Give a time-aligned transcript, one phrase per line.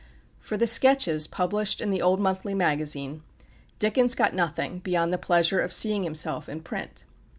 [0.39, 3.21] For the "Sketches" published in The Old Monthly Magazine,
[3.77, 7.03] Dickens got nothing, beyond the pleasure of seeing himself in print.